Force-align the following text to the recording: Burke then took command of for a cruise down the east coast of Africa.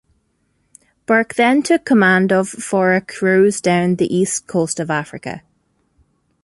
Burke 1.05 1.35
then 1.35 1.61
took 1.61 1.85
command 1.85 2.31
of 2.33 2.49
for 2.49 2.95
a 2.95 3.01
cruise 3.01 3.61
down 3.61 3.97
the 3.97 4.11
east 4.11 4.47
coast 4.47 4.79
of 4.79 4.89
Africa. 4.89 5.43